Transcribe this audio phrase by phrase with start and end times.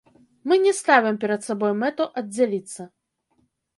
[0.51, 2.81] Мы не ставім перад сабой мэту аддзяліцца.